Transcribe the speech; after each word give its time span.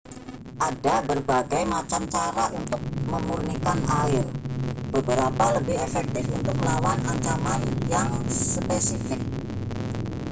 ada 0.69 0.95
berbagai 1.09 1.61
macam 1.73 2.01
cara 2.13 2.45
untuk 2.59 2.81
memurnikan 3.11 3.77
air 4.01 4.25
beberapa 4.93 5.45
lebih 5.61 5.77
efektif 5.87 6.23
untuk 6.37 6.55
melawan 6.61 6.97
ancaman 7.13 7.61
yang 7.93 8.09
spesifik 8.55 9.21